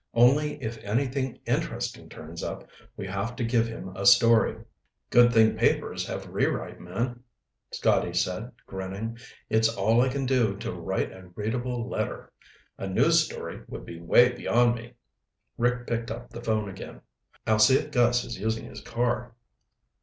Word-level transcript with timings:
Only 0.15 0.59
if 0.63 0.79
anything 0.83 1.37
interesting 1.45 2.09
turns 2.09 2.41
up, 2.43 2.67
we 2.97 3.05
have 3.05 3.35
to 3.35 3.43
give 3.43 3.67
him 3.67 3.95
a 3.95 4.07
story." 4.07 4.55
"Good 5.11 5.31
thing 5.31 5.55
papers 5.55 6.07
have 6.07 6.27
rewrite 6.27 6.79
men," 6.79 7.19
Scotty 7.69 8.11
said, 8.15 8.51
grinning. 8.65 9.19
"It's 9.47 9.69
all 9.69 10.01
I 10.01 10.09
can 10.09 10.25
do 10.25 10.57
to 10.57 10.73
write 10.73 11.11
a 11.11 11.29
readable 11.35 11.87
letter. 11.87 12.31
A 12.79 12.87
news 12.87 13.23
story 13.23 13.61
would 13.67 13.85
be 13.85 13.99
way 14.01 14.31
beyond 14.31 14.73
me." 14.73 14.95
Rick 15.55 15.85
picked 15.85 16.09
up 16.09 16.31
the 16.31 16.41
phone 16.41 16.67
again. 16.67 17.01
"I'll 17.45 17.59
see 17.59 17.75
if 17.77 17.91
Gus 17.91 18.23
is 18.23 18.39
using 18.39 18.65
his 18.65 18.81
car." 18.81 19.35